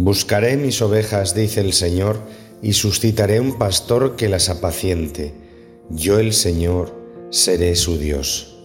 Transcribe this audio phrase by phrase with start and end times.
[0.00, 2.20] Buscaré mis ovejas, dice el Señor,
[2.62, 5.34] y suscitaré un pastor que las apaciente.
[5.90, 6.94] Yo el Señor
[7.30, 8.56] seré su Dios.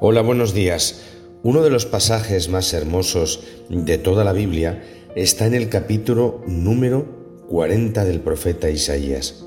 [0.00, 1.02] Hola, buenos días.
[1.44, 4.82] Uno de los pasajes más hermosos de toda la Biblia
[5.14, 7.06] está en el capítulo número
[7.48, 9.44] 40 del profeta Isaías.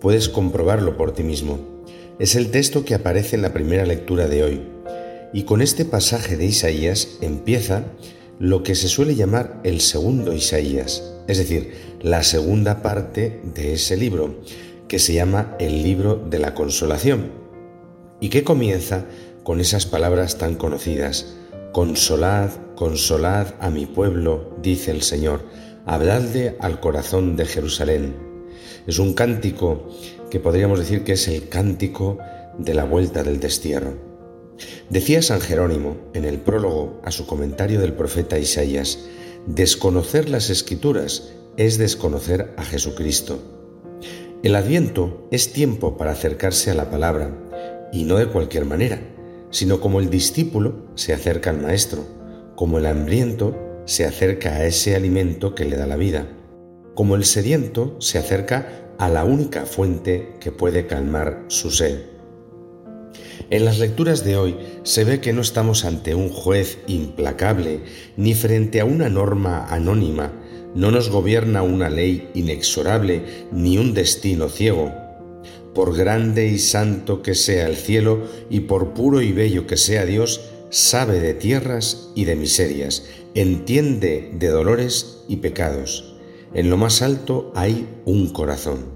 [0.00, 1.60] Puedes comprobarlo por ti mismo.
[2.18, 4.62] Es el texto que aparece en la primera lectura de hoy.
[5.32, 7.84] Y con este pasaje de Isaías empieza
[8.38, 13.96] lo que se suele llamar el segundo Isaías, es decir, la segunda parte de ese
[13.96, 14.42] libro,
[14.88, 17.30] que se llama el libro de la consolación,
[18.20, 19.06] y que comienza
[19.42, 21.36] con esas palabras tan conocidas,
[21.72, 25.44] Consolad, consolad a mi pueblo, dice el Señor,
[25.84, 28.16] habladle al corazón de Jerusalén.
[28.86, 29.86] Es un cántico
[30.30, 32.16] que podríamos decir que es el cántico
[32.56, 34.15] de la vuelta del destierro.
[34.90, 39.00] Decía San Jerónimo en el prólogo a su comentario del profeta Isaías,
[39.46, 43.38] desconocer las escrituras es desconocer a Jesucristo.
[44.42, 47.30] El adviento es tiempo para acercarse a la palabra,
[47.92, 49.00] y no de cualquier manera,
[49.50, 52.04] sino como el discípulo se acerca al maestro,
[52.54, 56.26] como el hambriento se acerca a ese alimento que le da la vida,
[56.94, 62.15] como el sediento se acerca a la única fuente que puede calmar su sed.
[63.48, 67.80] En las lecturas de hoy se ve que no estamos ante un juez implacable
[68.16, 70.32] ni frente a una norma anónima,
[70.74, 74.92] no nos gobierna una ley inexorable ni un destino ciego.
[75.76, 80.04] Por grande y santo que sea el cielo y por puro y bello que sea
[80.04, 86.16] Dios, sabe de tierras y de miserias, entiende de dolores y pecados.
[86.52, 88.95] En lo más alto hay un corazón.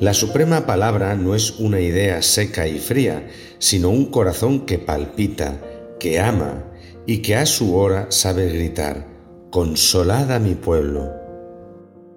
[0.00, 3.28] La suprema palabra no es una idea seca y fría,
[3.58, 5.60] sino un corazón que palpita,
[5.98, 6.64] que ama
[7.06, 9.06] y que a su hora sabe gritar,
[9.50, 11.12] Consolad a mi pueblo.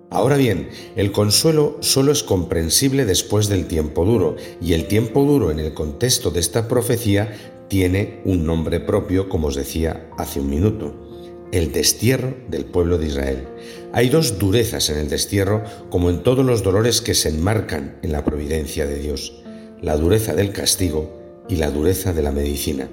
[0.09, 5.51] Ahora bien, el consuelo solo es comprensible después del tiempo duro, y el tiempo duro
[5.51, 7.31] en el contexto de esta profecía
[7.69, 11.08] tiene un nombre propio, como os decía hace un minuto
[11.51, 13.47] el destierro del pueblo de Israel.
[13.91, 18.11] Hay dos durezas en el destierro, como en todos los dolores que se enmarcan en
[18.11, 19.41] la providencia de Dios,
[19.81, 22.89] la dureza del castigo y la dureza de la medicina.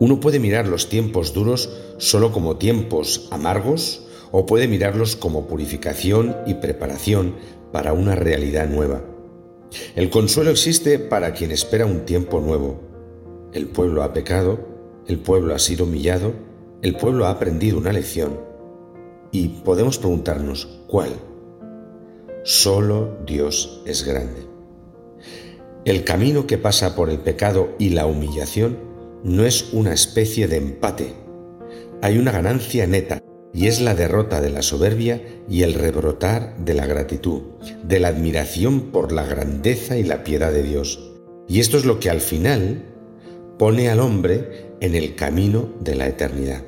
[0.00, 6.36] Uno puede mirar los tiempos duros solo como tiempos amargos o puede mirarlos como purificación
[6.46, 7.34] y preparación
[7.72, 9.04] para una realidad nueva.
[9.96, 12.80] El consuelo existe para quien espera un tiempo nuevo.
[13.52, 14.60] El pueblo ha pecado,
[15.06, 16.32] el pueblo ha sido humillado,
[16.82, 18.38] el pueblo ha aprendido una lección
[19.32, 21.10] y podemos preguntarnos, ¿cuál?
[22.44, 24.46] Solo Dios es grande.
[25.84, 28.78] El camino que pasa por el pecado y la humillación
[29.24, 31.14] no es una especie de empate.
[32.00, 33.22] Hay una ganancia neta
[33.52, 37.42] y es la derrota de la soberbia y el rebrotar de la gratitud,
[37.82, 41.12] de la admiración por la grandeza y la piedad de Dios.
[41.48, 42.84] Y esto es lo que al final
[43.58, 46.62] pone al hombre en el camino de la eternidad.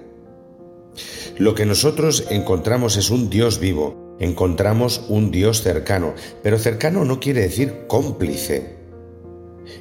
[1.39, 7.21] Lo que nosotros encontramos es un Dios vivo, encontramos un Dios cercano, pero cercano no
[7.21, 8.77] quiere decir cómplice.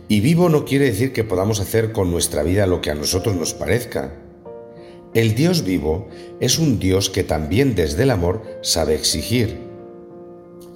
[0.08, 3.36] Y vivo no quiere decir que podamos hacer con nuestra vida lo que a nosotros
[3.36, 4.16] nos parezca.
[5.14, 6.08] El Dios vivo
[6.40, 9.58] es un Dios que también desde el amor sabe exigir.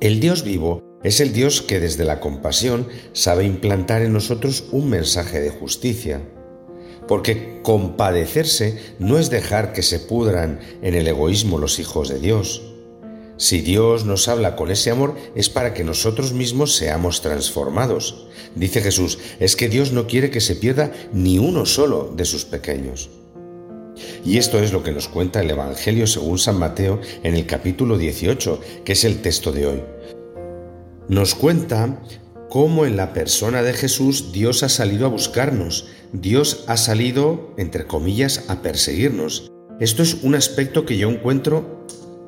[0.02, 4.90] El Dios vivo es el Dios que desde la compasión sabe implantar en nosotros un
[4.90, 6.22] mensaje de justicia
[7.14, 12.64] porque compadecerse no es dejar que se pudran en el egoísmo los hijos de Dios.
[13.38, 18.26] Si Dios nos habla con ese amor es para que nosotros mismos seamos transformados.
[18.56, 22.46] Dice Jesús, es que Dios no quiere que se pierda ni uno solo de sus
[22.46, 23.12] pequeños.
[24.26, 28.00] Y esto es lo que nos cuenta el Evangelio según San Mateo en el capítulo
[28.00, 29.84] 18, que es el texto de hoy.
[31.10, 31.96] Nos cuenta
[32.50, 37.86] cómo en la persona de Jesús Dios ha salido a buscarnos, Dios ha salido, entre
[37.86, 39.52] comillas, a perseguirnos.
[39.80, 41.86] Esto es un aspecto que yo encuentro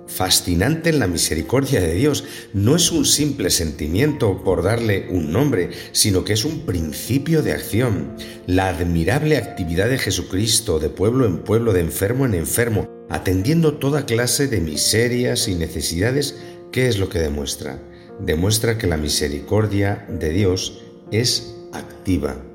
[0.07, 2.25] fascinante en la misericordia de Dios.
[2.53, 7.53] No es un simple sentimiento por darle un nombre, sino que es un principio de
[7.53, 8.15] acción.
[8.47, 14.05] La admirable actividad de Jesucristo de pueblo en pueblo, de enfermo en enfermo, atendiendo toda
[14.05, 16.35] clase de miserias y necesidades,
[16.71, 17.79] ¿qué es lo que demuestra?
[18.19, 20.81] demuestra que la misericordia de Dios
[21.11, 22.54] es activa.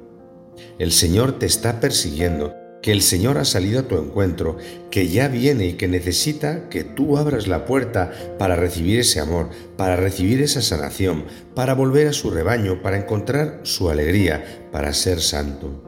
[0.81, 4.57] El Señor te está persiguiendo, que el Señor ha salido a tu encuentro,
[4.91, 9.51] que ya viene y que necesita que tú abras la puerta para recibir ese amor,
[9.77, 15.21] para recibir esa sanación, para volver a su rebaño, para encontrar su alegría, para ser
[15.21, 15.85] santo.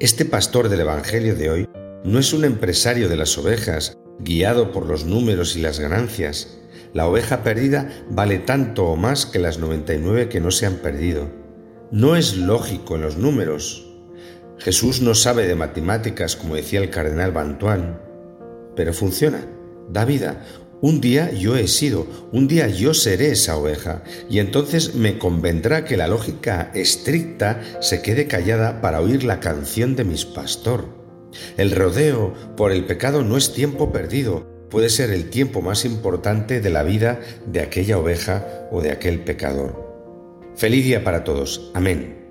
[0.00, 1.68] Este pastor del Evangelio de hoy
[2.04, 6.58] no es un empresario de las ovejas, guiado por los números y las ganancias.
[6.94, 11.47] La oveja perdida vale tanto o más que las 99 que no se han perdido.
[11.90, 13.86] No es lógico en los números.
[14.58, 17.98] Jesús no sabe de matemáticas, como decía el cardenal Bantuán,
[18.76, 19.46] pero funciona,
[19.88, 20.44] da vida.
[20.82, 25.86] Un día yo he sido, un día yo seré esa oveja, y entonces me convendrá
[25.86, 30.84] que la lógica estricta se quede callada para oír la canción de mis pastor.
[31.56, 36.60] El rodeo por el pecado no es tiempo perdido, puede ser el tiempo más importante
[36.60, 39.87] de la vida de aquella oveja o de aquel pecador.
[40.58, 41.70] Feliz día para todos.
[41.72, 42.27] Amén.